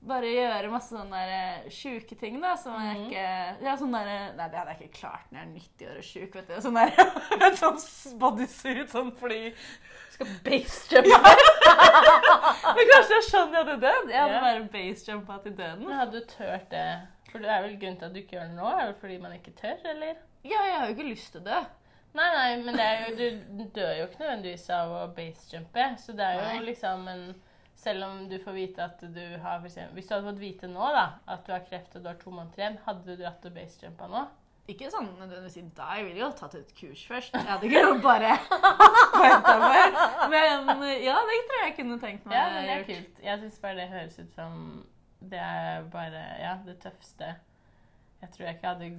[0.01, 3.05] Bare gjøre masse sånne eh, sjuke ting, da, som jeg Mhm.
[3.09, 4.05] ikke ja, sånn der,
[4.37, 6.53] Nei, det hadde jeg ikke klart når jeg er 90 år og sjuk, vet du.
[6.63, 6.93] Sånn der,
[7.41, 7.79] med sånn
[8.21, 9.41] bodysuit, sånn fly
[10.15, 11.33] Skal basejumpe?
[12.75, 14.09] Men kanskje jeg skjønner jeg hadde dødd?
[14.13, 14.41] Jeg hadde Ja.
[14.45, 15.83] bare basejumpa til døden.
[15.87, 16.87] Men hadde du turt det?
[17.31, 18.69] For det er vel grunnen til at du ikke gjør det nå?
[18.79, 20.15] Er det fordi man ikke tør, eller?
[20.43, 21.59] Ja, jeg har jo ikke lyst til å dø.
[22.17, 25.85] Nei, nei, men det jo, du dør jo ikke nødvendigvis av å basejumpe.
[26.01, 26.65] Så det er jo Nei.
[26.71, 27.25] liksom en
[27.79, 30.89] Selv om du får vite at du har eksempel, Hvis du hadde fått vite nå
[30.91, 33.53] da, at du har kreft og du har to måneder igjen, hadde du dratt og
[33.55, 34.23] basejumpa nå?
[34.69, 37.33] Ikke sånn nødvendigvis i dag, jeg ville jo tatt et kurs først.
[37.33, 38.33] Jeg hadde ikke bare
[39.23, 39.95] venta meg.
[40.29, 43.23] Men ja, det tror jeg jeg kunne tenkt meg Ja, men det er kult.
[43.25, 44.59] Jeg syns bare det høres ut som
[45.31, 47.31] Det er bare Ja, det tøffeste.
[48.21, 48.91] Jeg tror jeg ikke hadde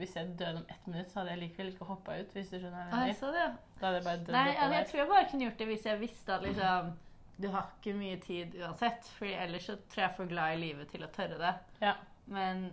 [0.00, 2.32] Hvis jeg døde om ett minutt, så hadde jeg likevel ikke hoppa ut.
[2.32, 3.16] hvis du skjønner hva jeg mener.
[3.20, 3.46] så det.
[3.78, 5.86] Da hadde jeg bare dødd Nei, altså, jeg tror jeg bare kunne gjort det hvis
[5.86, 6.92] jeg visste at liksom
[7.40, 9.08] Du har ikke mye tid uansett.
[9.16, 11.52] For ellers så tror jeg jeg er for glad i livet til å tørre det.
[11.82, 11.96] Ja.
[12.32, 12.68] Men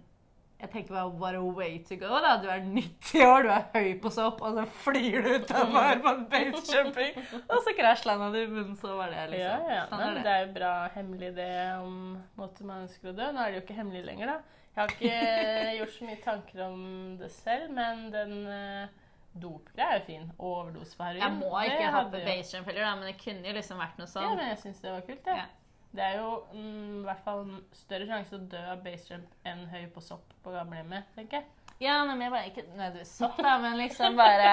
[0.60, 2.10] jeg tenker bare what a way to go.
[2.20, 2.36] da.
[2.44, 6.12] Du er 90 år, du er høy på sopp, og så flyr du utafor på
[6.12, 7.20] en basejumping,
[7.52, 9.70] og så krasjlanda du, i bunnen, så var det liksom.
[9.70, 9.86] Ja, ja.
[9.88, 10.24] Sånn Nei, er det.
[10.26, 11.94] det er jo bra hemmelig det om
[12.42, 13.30] måten man ønsker å dø.
[13.32, 14.66] Nå er det jo ikke hemmelig lenger, da.
[14.70, 16.82] Jeg har ikke gjort så mye tanker om
[17.24, 20.32] det selv, men den uh, dopgreia er jo fin.
[20.40, 21.22] Overdose på heroin.
[21.22, 22.18] Jeg må ikke ha på
[22.70, 24.36] heller, men det kunne jo liksom vært noe Ja, sånn.
[24.38, 25.36] men jeg syns det var kult, det.
[25.38, 25.46] Ja.
[25.92, 30.02] Det er jo mm, hvert fall større sjanse å dø av basejump enn høy på
[30.06, 31.46] sopp på gamlehjemmet, tenker jeg.
[31.80, 34.52] Ja, men jeg bare ikke nødvendigvis sopp, da, men liksom bare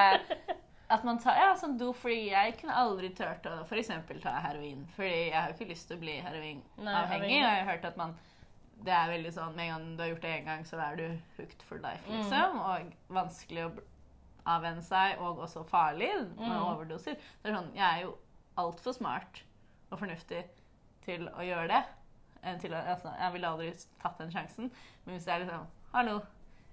[0.88, 3.90] at man tar Ja, sånn do, fordi jeg kunne aldri turt å f.eks.
[4.22, 4.86] ta heroin.
[4.96, 6.94] Fordi jeg har jo ikke lyst til å bli heroinavhengig.
[7.02, 7.40] avhengig.
[7.42, 8.16] Og jeg har hørt at man
[8.84, 10.96] Det er veldig sånn med en gang du har gjort det én gang, så er
[10.96, 11.04] du
[11.38, 12.16] hooked for life, Mm.
[12.20, 12.58] liksom.
[12.60, 13.70] Og vanskelig å
[14.46, 16.62] avvenne seg, og også farlig med Mm.
[16.62, 17.16] overdoser.
[17.42, 18.16] Det er sånn, Jeg er jo
[18.58, 19.42] altfor smart
[19.90, 20.44] og fornuftig
[21.04, 21.82] til å gjøre det.
[22.60, 24.70] Til å, altså, jeg ville aldri tatt den sjansen.
[25.04, 26.20] Men hvis jeg er liksom Hallo,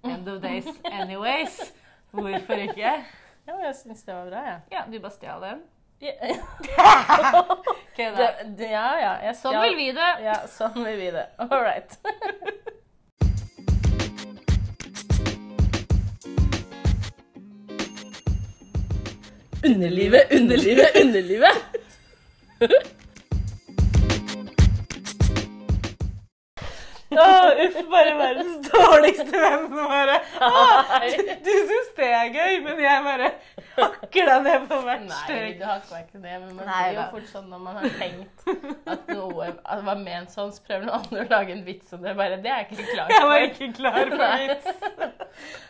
[0.03, 1.73] end of days anyways.
[2.11, 3.03] Hvorfor ikke?
[3.47, 4.61] Ja, jeg syns det var bra, jeg.
[4.71, 5.63] Ja, du bare stjal den.
[6.01, 6.11] Ja.
[7.93, 8.15] Ok, da.
[8.17, 9.11] Det, det, ja, ja.
[9.21, 10.07] Jeg Sånn vil vi det.
[10.25, 11.27] Ja, sånn vil vi det.
[11.39, 11.97] All right.
[19.63, 21.55] Underlivet, underlivet, underlivet!
[27.15, 30.93] Åh, uff, bare verdens dårligste venn som bare Åh,
[31.45, 33.27] du syns det er gøy, men jeg bare
[33.75, 35.59] hakker deg ned på hvert Nei, steg.
[35.59, 37.05] du hakker meg ikke det, men man Nei blir jo da.
[37.11, 38.47] fort sånn når man har tenkt
[38.95, 41.93] at noe at det var ment sånn, så prøver noen andre å lage en vits
[41.93, 42.15] om det.
[42.17, 43.45] Bare, det er jeg ikke klar Jeg var for.
[43.51, 44.65] ikke klar for vits.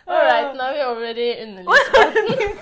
[0.08, 2.56] All right, nå er vi over i underlivsspalten.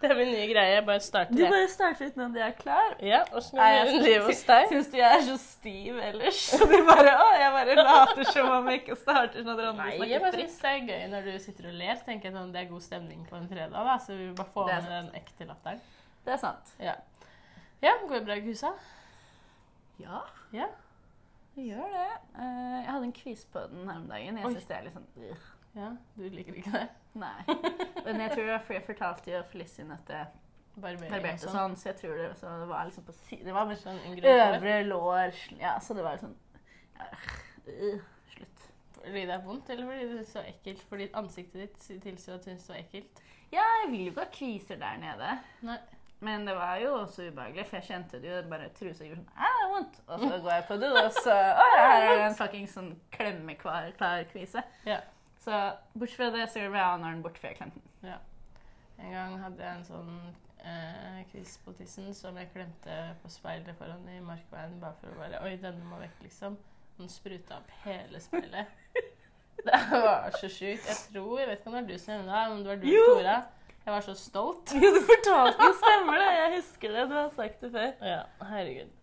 [0.00, 0.70] Det er min nye greie.
[0.78, 2.94] Jeg bare starter Du bare starter litt når de er klar.
[3.04, 4.68] Ja, åssen Nei, går jeg underlivet hos deg?
[4.70, 6.38] Syns du jeg er så stiv ellers?
[6.54, 9.84] Så du bare Å, jeg bare later som om jeg ikke starter når dere andre
[9.90, 10.54] Nei, jeg snakker fritt.
[10.54, 12.00] synes det er gøy når du sitter og ler.
[12.06, 14.54] tenker jeg sånn, Det er god stemning på en fredag, da, så vi vil bare
[14.56, 15.82] få med den ekte latteren.
[16.24, 16.72] Det er sant.
[16.80, 16.94] Ja.
[17.84, 18.72] ja, går det bra i husa?
[20.00, 20.22] Ja,
[20.56, 20.66] Ja.
[21.56, 22.08] det gjør det.
[22.40, 24.38] Eh, Jeg hadde en kvise på den her om dagen.
[24.40, 25.06] Jeg syns det er litt sånn
[25.76, 25.92] ja.
[26.16, 26.88] Du liker ikke det?
[27.18, 27.42] Nei.
[28.04, 30.28] Men jeg tror jeg fortalte jo Felicien at jeg
[30.80, 31.54] barberte sånn.
[31.56, 33.98] sånn, så jeg tror det, så det var liksom på si Det var med Sånn
[34.22, 36.36] øvre lår Ja, så det var sånn
[36.94, 37.08] ja,
[37.74, 38.66] øh, Slutt.
[39.00, 40.84] Fordi det er vondt, eller fordi det er så ekkelt?
[40.88, 43.22] Fordi ansiktet ditt tilsier at hun så det ekkelt?
[43.50, 45.30] Ja, jeg vil jo ikke ha kviser der nede.
[45.66, 45.80] Nei.
[46.20, 49.38] Men det var jo også ubehagelig, for jeg kjente det jo bare trusa gjorde sånn
[49.40, 50.00] ah, det er vondt.
[50.04, 52.90] Og så går jeg på do, og så Å her er det en fucking sånn
[53.14, 54.62] klemmeklar klar kvise.
[54.84, 55.00] Ja.
[55.50, 58.18] Så bortsett fra det, så var den borte før jeg klemte den.
[59.00, 60.10] En gang hadde jeg en sånn
[60.62, 65.18] eh, kviss på tissen som jeg klemte på speilet foran i markveien bare for å
[65.18, 66.58] bare Oi, denne må vekk, liksom.
[67.00, 68.70] Den spruta opp hele speilet.
[69.64, 70.86] Det var så sjukt.
[70.86, 72.78] Jeg tror Jeg vet ikke om det var du som gjorde det, men det var
[72.80, 73.02] du, Jo.
[73.10, 73.34] Tora.
[73.80, 74.72] Jeg var så stolt.
[74.84, 76.30] Jo, du fortalte jo, stemmer det.
[76.36, 77.02] Jeg husker det.
[77.10, 77.90] Du har sagt det før.
[78.12, 78.94] Ja, herregud.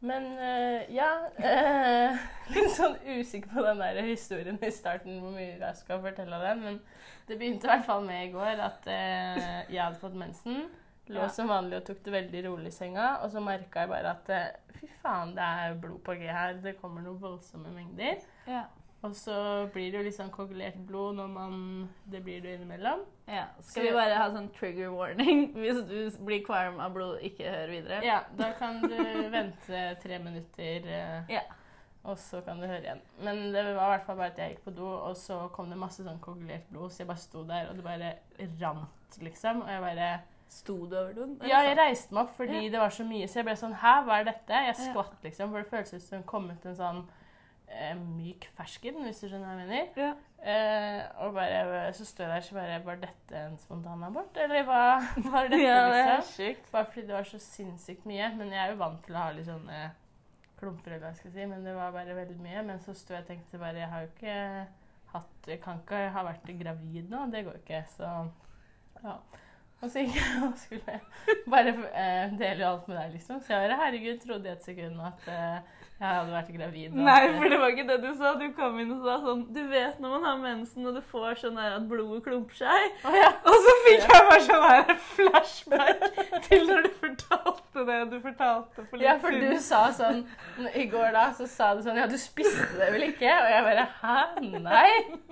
[0.00, 2.16] Men eh, ja eh,
[2.54, 6.62] Litt sånn usikker på den der historien i starten, hvor mye jeg skal fortelle den.
[6.64, 6.78] Men
[7.28, 10.62] det begynte i hvert fall med i går at eh, jeg hadde fått mensen.
[11.10, 11.28] Lå Ja.
[11.34, 13.06] som vanlig og tok det veldig rolig i senga.
[13.24, 14.28] Og så merka jeg bare at
[14.78, 16.54] fy faen, det er blod på G her.
[16.62, 18.20] Det kommer noen voldsomme mengder.
[18.46, 18.64] Ja.
[19.02, 19.34] Og så
[19.72, 21.54] blir det jo litt sånn koagulert blod når man
[22.10, 23.04] Det blir det jo innimellom.
[23.28, 23.46] ja.
[23.64, 27.72] Skal vi bare ha sånn trigger warning hvis du blir kvalm av blod, ikke hør
[27.72, 28.02] videre?
[28.04, 28.96] Ja, da kan du
[29.36, 30.84] vente tre minutter.
[30.86, 31.40] eh, Ja.
[32.04, 33.00] Og så kan du høre igjen.
[33.20, 35.68] Men det var i hvert fall bare at jeg gikk på do, og så kom
[35.68, 38.12] det masse sånn kokulert blod, så jeg bare sto der, og det bare
[38.62, 39.62] rant, liksom.
[39.62, 40.10] Og jeg bare
[40.50, 41.36] Sto du over doen?
[41.46, 42.70] Ja, jeg reiste meg opp fordi Ja.
[42.72, 44.50] det var så mye, så jeg ble sånn Hæ, hva er dette?
[44.66, 46.98] Jeg skvatt, liksom, for det føltes som det kom ut en sånn
[47.70, 49.88] eh, myk fersken, hvis du skjønner hva jeg mener.
[50.00, 50.10] Ja.
[50.40, 54.82] Eh, og bare, så står jeg der så bare Var dette en spontanabort, eller hva
[55.30, 56.30] var dette, ja, det er liksom?
[56.36, 56.70] sjukt.
[56.72, 58.30] Bare fordi det var så sinnssykt mye.
[58.38, 59.80] Men jeg er jo vant til å ha litt sånne
[60.60, 61.48] klumper, eller hva jeg skal si.
[61.52, 62.64] Men det var bare veldig mye.
[62.70, 64.38] Men så sto jeg og tenkte bare Jeg har jo ikke
[65.10, 67.26] hatt Jeg kan ikke ha vært gravid nå.
[67.32, 67.84] Det går jo ikke.
[67.96, 68.10] Så
[69.00, 69.16] ja.
[69.80, 70.96] Og så gikk jeg og skulle
[71.48, 73.38] bare eh, dele alt med deg, liksom.
[73.40, 76.92] Så jeg bare herregud, trodde i et sekund at eh, jeg hadde vært gravid.
[76.94, 77.02] Da.
[77.04, 78.30] Nei, for det var ikke det du sa.
[78.40, 81.42] Du kom inn og sa sånn Du vet når man har mensen og du får
[81.42, 82.94] sånn der at blodet klumper seg?
[83.04, 83.28] Oh, ja.
[83.44, 86.06] Og så fikk jeg bare sånn her flashback
[86.46, 90.22] til når du fortalte det du fortalte for litt Ja, for du sa sånn
[90.72, 93.28] I går da så sa du sånn Ja, du spiste det vel ikke?
[93.28, 94.16] Og jeg bare Hæ?
[94.56, 94.88] Nei?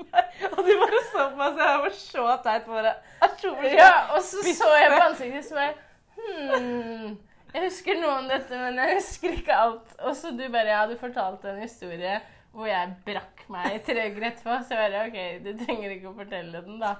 [0.53, 3.79] Og du bare så på meg, så jeg var så teit på jeg tror for
[3.81, 5.73] Ja, og så så jeg på ansiktet så bare
[6.19, 7.17] hmm,
[7.55, 9.95] Jeg husker noe om dette, men jeg husker ikke alt.
[10.05, 12.19] Og så du bare Ja, du fortalte en historie
[12.53, 14.57] hvor jeg brakk meg tre uker etterpå.
[14.67, 16.95] Så jeg bare OK, du trenger ikke å fortelle den, da.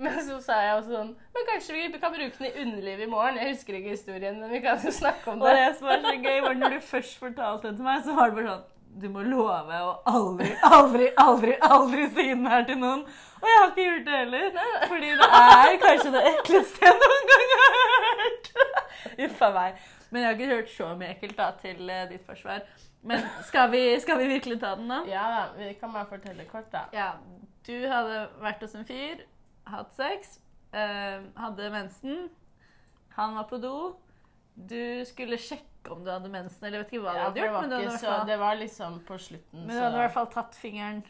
[0.00, 3.10] Men så sa jeg også sånn Men kanskje vi kan bruke den i underlivet i
[3.12, 3.36] morgen?
[3.38, 5.52] Jeg husker ikke historien, men vi kan jo snakke om Og det.
[5.60, 8.32] det som var så gøy, var når du først fortalte det til meg, så var
[8.32, 8.64] det bare sånn
[9.04, 13.04] Du må love å aldri, aldri, aldri, aldri si den her til noen.
[13.38, 14.58] Og jeg har ikke gjort det heller.
[14.90, 17.78] Fordi det er kanskje det ekleste jeg noen gang har
[18.24, 18.50] hørt.
[19.24, 19.84] Uff a meg.
[20.10, 22.64] Men jeg har ikke hørt så mye ekkelt da, til eh, ditt forsvar.
[23.04, 25.02] Men skal vi, skal vi virkelig ta den, da?
[25.08, 26.86] Ja da, vi kan bare fortelle kort, da.
[26.94, 27.12] Ja.
[27.66, 29.22] Du hadde vært hos en fyr,
[29.68, 30.38] hatt sex,
[30.76, 32.26] uh, hadde mensen.
[33.16, 33.76] Han var på do.
[34.54, 37.40] Du skulle sjekke om du hadde mensen, eller jeg vet ikke hva du Ja, hadde
[37.40, 39.98] for det var Men du hadde, så, det var liksom på slutten, men du hadde
[39.98, 41.02] i hvert fall tatt fingeren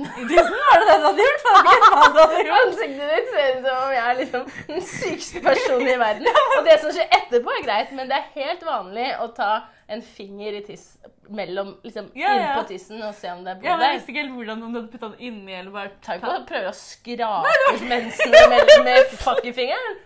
[0.00, 0.54] i tissen.
[0.56, 1.42] Var det det du hadde gjort?
[1.44, 2.58] Du hadde gjort?
[2.62, 6.28] Ansiktet ditt ser ut som om jeg er liksom den sykeste personen i verden.
[6.56, 9.50] Og det som skjer etterpå, er greit, men det er helt vanlig å ta
[9.92, 10.86] en finger i tiss
[11.32, 12.54] mellom, liksom, Ja, inn ja.
[12.58, 13.92] på tissen og se om det er Ja, der.
[13.92, 16.38] Jeg visste ikke helt hvordan om du hadde putta den inni eller bare Tenk å
[16.48, 17.52] prøve å skrape
[17.84, 20.00] mensene mensen med, med fuckingfingeren.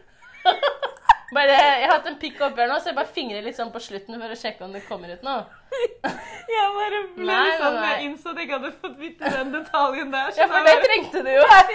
[1.34, 3.72] Bare, jeg har hatt en pikk oppi her nå, så jeg bare fingrer litt sånn
[3.74, 5.42] på slutten for å sjekke om det kommer ut noe.
[6.46, 7.88] Jeg bare ble Nei, sånn nei.
[7.90, 10.28] Jeg innså at jeg ikke hadde fått vite den detaljen der.
[10.30, 11.42] så Ja, for det trengte du jo.
[11.50, 11.66] her.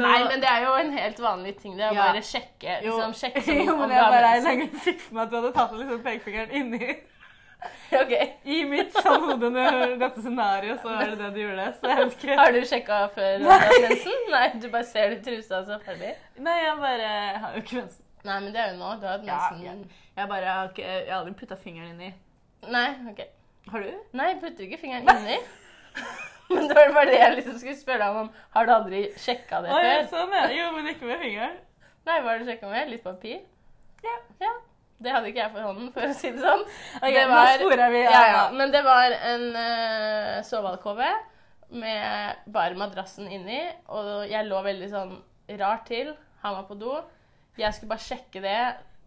[0.00, 1.72] Nei, men det er jo en helt vanlig ting.
[1.76, 2.02] Det er å Ja.
[2.08, 2.72] bare sjekke.
[2.86, 4.30] Liksom, sjekke Jo, men jeg bare
[4.86, 6.96] fikk for meg at du hadde tatt liksom pekefingeren inni
[8.00, 8.12] Ok.
[8.46, 11.66] i mitt sånn hode under dette scenarioet, så er det det du gjorde.
[11.80, 12.36] Så jeg vet ikke.
[12.38, 14.22] Har du sjekka før du mensen?
[14.30, 16.14] Nei, du bare ser det trusa, så ferdig.
[16.38, 18.06] Nei, jeg bare jeg har jo ikke mensen.
[18.24, 18.94] Nei, men det er jo nå.
[19.00, 19.84] Du har hatt Ja, mensen.
[20.16, 22.10] Jeg bare har ikke Jeg har aldri putta fingeren inni.
[22.70, 23.22] Nei, ok.
[23.72, 23.90] Har du?
[24.20, 25.38] Nei, jeg putter ikke fingeren inni.
[26.50, 28.30] Men det var bare det jeg liksom skulle spørre deg om.
[28.56, 30.08] Har du aldri sjekka det Å, ja, før?
[30.14, 30.46] sånn ja.
[30.54, 31.60] Jo, men ikke med fingeren.
[32.08, 32.90] Nei, hva har du sjekka med?
[32.90, 33.40] Litt papir?
[34.04, 34.16] Ja.
[34.42, 34.52] ja.
[35.00, 36.62] Det hadde ikke jeg for hånden, for å si det sånn.
[37.00, 38.02] Okay, det nå sporer vi.
[38.04, 38.42] Ja, ja.
[38.52, 41.08] Men det var en uh, sovealkove
[41.80, 43.62] med bare madrassen inni,
[43.94, 45.16] og jeg lå veldig sånn
[45.60, 46.12] rart til.
[46.44, 46.98] Han var på do.
[47.58, 48.60] Jeg skulle bare sjekke det.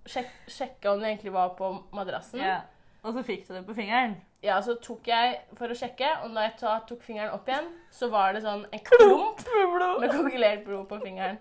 [0.09, 2.41] Sjek sjekke om det egentlig var på madrassen.
[2.43, 2.61] Ja.
[3.03, 4.15] Og så fikk du det på fingeren.
[4.43, 8.09] Ja, så tok jeg for å sjekke, og da jeg tok fingeren opp igjen, så
[8.11, 9.43] var det sånn en klump
[10.01, 11.39] med kokkelert blod på fingeren.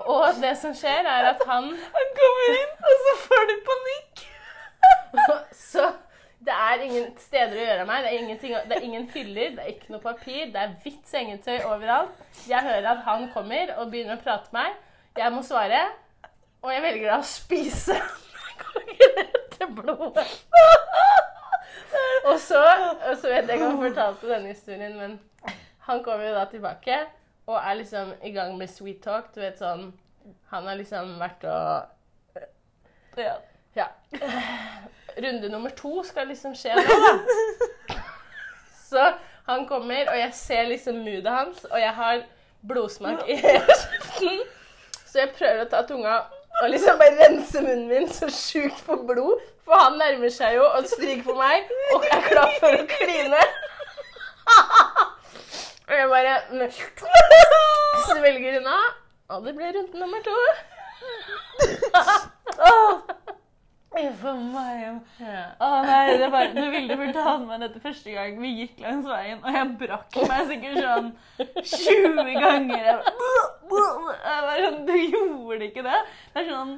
[0.00, 4.24] Og det som skjer, er at han Han kommer inn, og så får du panikk.
[5.72, 5.92] Så
[6.42, 8.06] det er ingen steder å gjøre av meg.
[8.06, 10.48] Det er, det er ingen hyller, det er ikke noe papir.
[10.50, 12.16] Det er hvitt sengetøy overalt.
[12.50, 14.80] Jeg hører at han kommer og begynner å prate med meg.
[15.22, 15.84] Jeg må svare,
[16.64, 17.98] og jeg velger da å spise
[18.62, 20.26] koagulerte blodet.
[22.24, 25.18] Og så, og så vet jeg ikke om jeg fortalte denne historien, men
[25.86, 27.02] han kommer jo da tilbake
[27.46, 29.32] og er liksom i gang med sweet talk.
[29.34, 29.90] Du vet sånn
[30.52, 31.88] Han har liksom vært og
[33.18, 33.34] Ja.
[33.74, 33.86] Ja.
[35.18, 37.98] Runde nummer to skal liksom skje nå, da.
[38.92, 39.06] Så
[39.46, 42.22] han kommer, og jeg ser liksom moodet hans, og jeg har
[42.68, 44.42] blodsmak i kjeften.
[45.08, 46.18] Så jeg prøver å ta tunga
[46.60, 49.40] og liksom bare rense munnen min så sjukt for blod.
[49.64, 53.42] For han nærmer seg jo og stryker på meg og er klar for å kline.
[55.92, 56.70] Og jeg bare
[58.08, 58.76] svelger unna,
[59.28, 60.36] og det ble runde nummer to.
[63.92, 65.00] Uff a meg.
[65.20, 65.42] Ja.
[65.60, 69.42] Å nei, det bare, Du ville fortalt meg dette første gang vi gikk langs veien,
[69.44, 71.10] og jeg brakk meg sikkert sånn
[71.42, 72.88] 20 ganger.
[72.88, 72.96] Jeg
[73.68, 76.00] bare, sånn, Du gjorde ikke det.
[76.32, 76.72] Det er sånn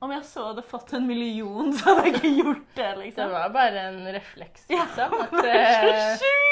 [0.00, 3.34] Om jeg så hadde fått en million, så hadde jeg ikke gjort det, Det liksom.
[3.34, 5.18] var bare en refleks, liksom.
[5.18, 6.49] Ja, det eh, så sjuk refleks!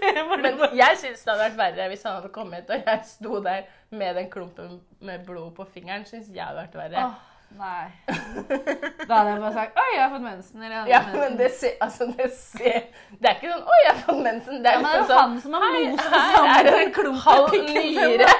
[0.00, 3.40] Jeg Men jeg syns det hadde vært verre hvis han hadde kommet og jeg sto
[3.44, 6.04] der med den klumpen med blod på fingeren.
[6.08, 7.04] Synes jeg hadde vært verre.
[7.04, 7.14] Åh,
[7.58, 7.86] nei.
[9.08, 10.62] Da hadde jeg bare sagt Oi, jeg har fått mensen.
[10.62, 11.20] Eller Ja, mensen.
[11.24, 12.80] men det ser, altså, det ser
[13.18, 14.62] Det er ikke sånn 'Oi, jeg har fått mensen'.
[14.62, 16.92] Det ja, er men det er jo sånn han som har most sammen en en
[17.00, 17.94] klump halv pikken sin.
[18.14, 18.30] nyre.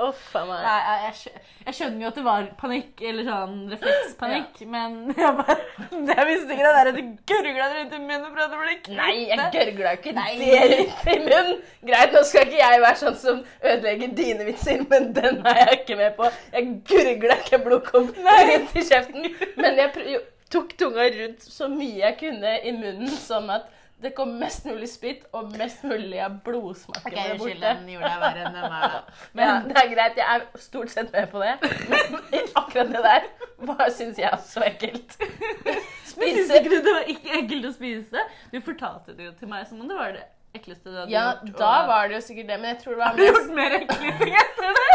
[0.00, 0.62] Uff a meg.
[0.64, 5.32] Nei, jeg, jeg, jeg skjønner jo at det var panikk, eller sånn reflekspanikk, men jeg
[5.40, 5.56] bare
[5.90, 8.76] Jeg visste ikke det der at du gurgla rundt i munnen og prøvde å bli
[8.80, 10.30] kvitt Nei, jeg gørgla jo ikke Nei.
[10.40, 11.52] det rundt i munnen.
[11.90, 15.80] Greit, nå skal ikke jeg være sånn som ødelegger dine vitser, men den er jeg
[15.80, 16.30] ikke med på.
[16.54, 19.28] Jeg gurgla ikke blodkom rundt i kjeften,
[19.60, 23.68] men jeg tok tunga rundt så mye jeg kunne i munnen, sånn at
[24.02, 27.74] det kom mest mulig spytt og mest mulig av blodsmaken Ok, der unnskyld, borte.
[27.80, 29.00] den gjorde jeg verre enn den var da.
[29.36, 31.54] Men ja, det er greit, jeg er stort sett med på det.
[31.92, 33.28] Men akkurat det der
[33.68, 35.16] bare syns jeg er så ekkelt.
[36.10, 36.34] Spise.
[36.40, 38.24] syns ikke du det var ikke ekkelt å spise?
[38.54, 40.24] Du fortalte det jo til meg som om det var det
[40.58, 41.58] ekleste du hadde Ja, gjort.
[41.60, 43.54] da var det jo sikkert det, men jeg tror det var Har du mest gjort
[43.60, 44.88] mer ekle ting etter det?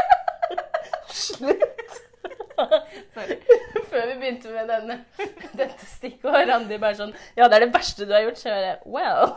[1.15, 2.01] Slutt!
[3.95, 4.99] Før vi begynte med denne,
[5.59, 8.41] dette stikket, og Randi bare sånn Ja, det er det verste du har gjort.
[8.41, 9.35] Så jeg bare Well.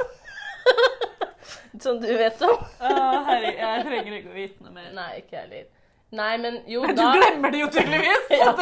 [1.82, 2.56] Som du vet om.
[2.58, 2.94] Å,
[3.28, 4.88] herregud, jeg trenger ikke å vite noe mer.
[4.96, 5.66] Nei, ikke jeg heller.
[6.18, 8.30] Nei, men jo, Men du da glemmer det jo tydeligvis!
[8.40, 8.54] Ja.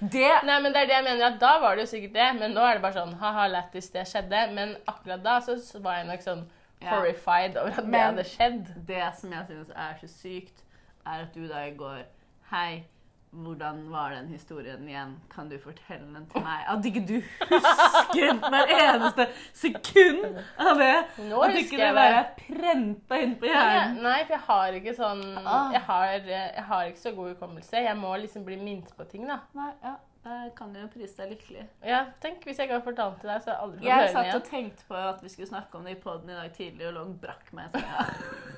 [0.00, 2.28] Det Nei, men det er det jeg mener, at da var det jo sikkert det.
[2.38, 4.44] Men nå er det bare sånn ha-ha, lættis, det skjedde.
[4.56, 6.46] Men akkurat da så var jeg nok sånn
[6.86, 8.72] horrified over at det hadde skjedd.
[8.88, 10.64] Det som jeg synes er så sykt,
[11.04, 12.02] er at du da i går
[12.50, 12.82] Hei,
[13.30, 15.12] hvordan var den historien igjen?
[15.30, 16.64] Kan du fortelle den til meg?
[16.72, 17.16] At ikke du
[17.46, 20.24] husker hver eneste sekund
[20.58, 20.90] av det!
[21.28, 24.00] Nå At ikke det jeg bare er prenta inn på hjernen.
[24.02, 25.70] Nei, for jeg har ikke sånn Ah.
[25.76, 27.84] jeg har, jeg har ikke så god hukommelse.
[27.86, 29.38] Jeg må liksom bli minnet på ting, da.
[29.54, 31.68] Nei, ja, da kan du jo prise deg lykkelig.
[31.86, 34.08] Ja, tenk hvis jeg har fortalt til deg, så har jeg aldri fått Jeg høre
[34.10, 36.50] den satt og tenkte på at vi skulle snakke om det i poden i dag
[36.58, 38.04] tidlig, og lå brakk meg i senga.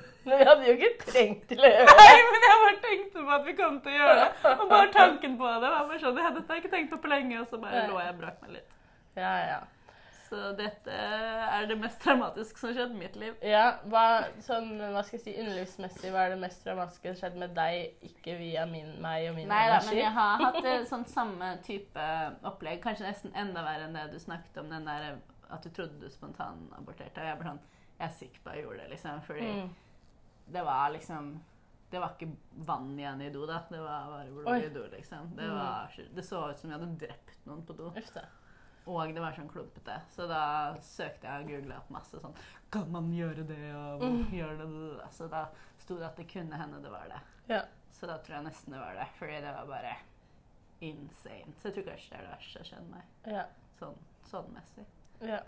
[0.25, 1.97] Men vi hadde jo ikke trengt til å gjøre det.
[1.99, 4.55] Nei, men jeg bare tenkte på at vi kom til å gjøre det.
[4.55, 6.99] Og bare tanken på det var bare sånn, Jeg dette har jeg ikke tenkt på
[7.03, 8.75] på lenge, og så bare lå jeg og brakk meg litt.
[9.19, 9.61] Ja, ja.
[10.33, 13.35] Så dette er det mest dramatiske som har skjedd i mitt liv.
[13.45, 14.05] Ja, hva,
[14.41, 17.53] sånn, hva skal jeg si, underlivsmessig, hva er det mest dramatiske som har skjedd med
[17.59, 21.05] deg, ikke via min, meg og min Nei da, men jeg har hatt eh, sånn
[21.11, 22.07] samme type
[22.49, 25.19] opplegg, kanskje nesten enda verre enn det du snakket om, den der
[25.53, 27.21] at du trodde du spontanaborterte.
[27.21, 27.61] Og jeg ble sånn
[27.99, 29.21] Jeg er sikker på at jeg gjorde det, liksom.
[29.27, 29.67] Fordi Mm.
[30.47, 31.39] Det var liksom
[31.93, 32.31] Det var ikke
[32.65, 33.59] vann igjen i do, da.
[33.69, 35.35] Det var bare blod i do, liksom.
[35.35, 35.55] Det, Mm.
[35.55, 37.91] var, det så ut som jeg hadde drept noen på do.
[38.87, 39.99] Og det var sånn klumpete.
[40.09, 42.33] Så da søkte jeg og googla opp masse sånn
[42.71, 44.25] Kan man gjøre det, og Mm.
[44.33, 45.11] gjør det det?
[45.13, 45.45] Så da
[45.77, 47.21] sto det at det kunne hende det var det.
[47.47, 47.61] Ja.
[47.91, 49.07] Så da tror jeg nesten det var det.
[49.19, 49.95] Fordi det var bare
[50.81, 51.53] insane.
[51.61, 53.03] Så jeg tror kanskje det er det verste som kjenner meg.
[53.27, 53.45] Ja.
[53.79, 54.85] Sånn, sånn messig.
[55.21, 55.39] ja.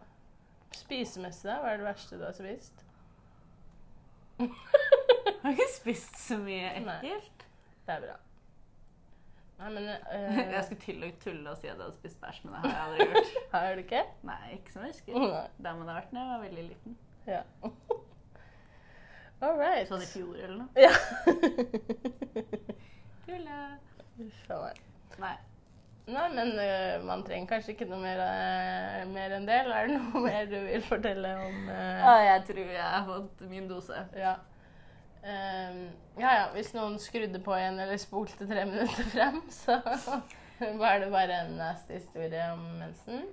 [0.71, 1.57] Spisemessig, da?
[1.63, 2.83] Hva er det verste du har spist?
[5.45, 7.03] Jeg har ikke spist så mye ekkelt.
[7.05, 7.49] Nei.
[7.85, 8.15] Det er bra.
[9.59, 12.39] Nei, men eh, Jeg skulle til å tulle og si at jeg hadde spist bæsj,
[12.47, 13.35] men det har jeg aldri gjort.
[13.53, 14.01] Har du ikke?
[14.25, 15.19] Nei, ikke som jeg husker.
[15.21, 15.43] Nei.
[15.61, 16.97] Det må det ha vært da jeg var veldig liten.
[17.29, 17.43] Ja.
[19.45, 19.85] All right.
[19.91, 20.69] Sånn i fjor eller noe.
[20.81, 20.89] Ja.
[23.27, 23.59] Tulla.
[24.25, 24.81] Uff a meg.
[25.21, 25.35] Nei.
[26.05, 29.61] Nei, men uh, man trenger kanskje ikke noe mer, uh, mer enn det.
[29.61, 32.09] Eller er det noe mer du vil fortelle om uh...
[32.09, 34.03] Å, jeg tror jeg har fått min dose.
[34.17, 34.35] Ja.
[35.25, 35.79] Ehm,
[36.21, 36.43] ja, ja.
[36.53, 39.79] Hvis noen skrudde på igjen eller spolte tre minutter frem, så
[40.81, 43.25] var det bare en nasty historie om mensen.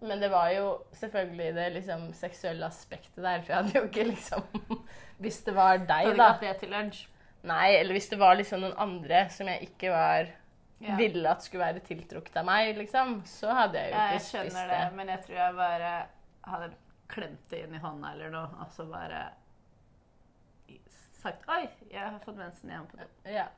[0.00, 3.42] Men det var jo selvfølgelig det liksom, seksuelle aspektet der.
[3.44, 4.76] For jeg hadde jo ikke liksom
[5.20, 6.30] Hvis det var deg, da.
[6.40, 7.02] det til lunsj?
[7.44, 10.30] Nei, eller hvis det var liksom noen andre som jeg ikke var
[10.80, 10.94] Ja.
[10.96, 14.32] ville at skulle være tiltrukket av meg, liksom, så hadde jeg jo ikke jeg spist
[14.32, 15.90] skjønner det, men jeg tror jeg bare
[16.48, 16.68] hadde
[17.12, 19.18] klemt det inn i hånda eller noe, og så bare
[21.22, 23.08] sagt Oi, jeg har fått mensen igjen på do.
[23.30, 23.48] Ja.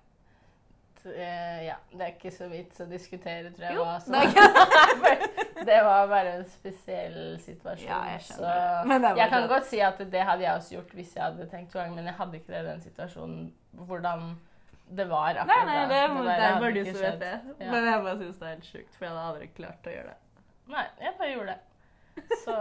[1.04, 1.76] Eh, ja.
[1.90, 3.78] Det er ikke så vits å diskutere, tror jeg.
[3.78, 7.88] Jo, det det var bare en spesiell situasjon.
[7.88, 9.00] Ja, jeg skjønner så det.
[9.02, 11.74] Det jeg kan godt si at det hadde jeg også gjort hvis jeg hadde tenkt
[11.74, 13.44] to ganger, men jeg hadde ikke det i den situasjonen.
[13.72, 14.32] Hvordan
[14.92, 16.22] det var akkurat Nei, nei, det, da.
[16.22, 17.36] det, er hadde bare du ikke som vet det.
[17.62, 20.10] Men jeg bare syns det er helt sjukt, for jeg hadde aldri klart å gjøre
[20.10, 20.42] det.
[20.72, 21.71] Nei, jeg bare gjorde det.
[22.42, 22.54] Så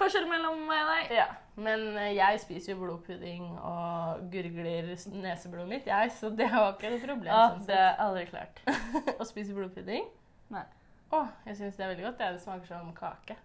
[0.00, 1.12] Forskjell mellom meg og deg.
[1.18, 1.26] Ja.
[1.58, 1.84] Men
[2.14, 7.32] jeg spiser jo blodpudding og gurgler neseblodet mitt, jeg, så det var ikke noe problem.
[7.32, 8.62] Ja, sånn det er aldri klart.
[9.20, 10.06] Å spise blodpudding?
[10.54, 10.64] Nei.
[11.08, 12.18] Å, jeg syns det er veldig godt.
[12.20, 13.38] Det, det smaker som kake.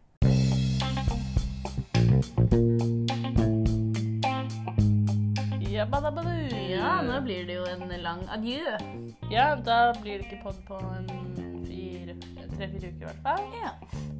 [5.73, 8.77] Ja, nå blir det jo en lang adjø.
[9.31, 11.42] Ja, da blir det ikke pod på en
[12.57, 13.43] tre-fire uker i hvert fall.
[13.59, 13.71] Ja.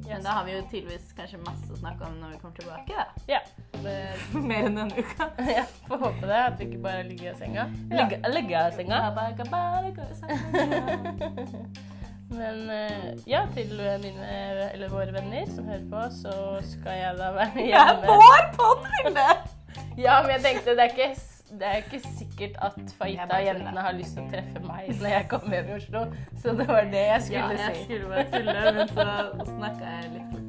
[0.08, 2.92] Men da har vi jo tydeligvis kanskje masse å snakke om når vi kommer tilbake.
[2.98, 3.04] da.
[3.28, 3.40] Ja.
[3.72, 4.18] Det-
[4.50, 5.24] Mer enn denne uka.
[5.48, 5.64] ja.
[5.88, 7.64] Får håpe det, at vi ikke bare ligger i senga.
[7.90, 7.96] Ja.
[8.02, 8.98] Ligge, ligge i senga.
[12.34, 13.70] Men eh, ja, til
[14.02, 14.26] mine,
[14.72, 16.32] eller våre venner som hører på, så
[16.66, 18.06] skal jeg da være Det er hjemme.
[18.08, 18.44] vår
[18.88, 19.28] Vilde!
[19.98, 21.14] Ja, men jeg tenkte det er ikke,
[21.60, 21.98] det er ikke
[22.34, 23.44] sikkert at Jeg Faita tuller.
[23.46, 26.04] jentene har lyst til å treffe meg når jeg kommer hjem i Oslo.
[26.42, 27.62] Så det var det jeg skulle si.
[27.62, 27.84] Ja, jeg si.
[27.84, 30.40] skulle bare tulle, men så snakka jeg litt fort.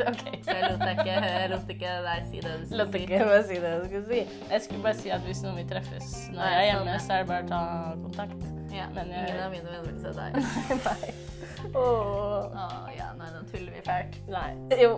[0.00, 0.20] Ok.
[0.44, 3.48] Så jeg lot ikke, jeg lot ikke deg si det du skulle ikke si.
[3.48, 4.20] si det jeg skulle si.
[4.50, 7.18] Jeg skulle bare si at hvis noen vil treffes når jeg er hjemme, så er
[7.18, 7.60] det bare å ta
[8.06, 8.46] kontakt.
[8.72, 10.32] Ja, Men jeg- Ingen av mine venner vil se deg.
[10.86, 11.12] Nei.
[11.74, 11.80] Åh.
[11.80, 14.16] Oh, ja, nei, nå tuller vi fælt.
[14.28, 14.50] Nei.
[14.82, 14.96] Jo.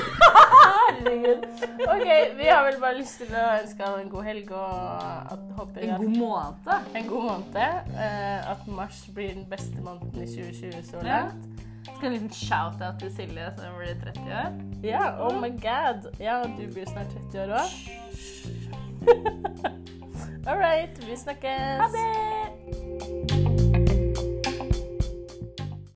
[0.66, 1.44] Herregud.
[1.88, 5.44] OK, vi har vel bare lyst til å ønske han en god helg og at,
[5.58, 6.68] håper En god måned.
[7.00, 7.56] en god måned.
[7.94, 11.20] Uh, at mars blir den beste måneden i 2020 så Ja.
[11.24, 11.46] langt.
[11.96, 14.50] Skal en liten shout-out til Silje som blir 30 år.
[14.84, 16.10] Ja, oh my god.
[16.20, 17.68] Ja, du blir snart 30 år òg.
[20.48, 21.80] All right, vi snakkes.
[21.80, 23.39] Ha det!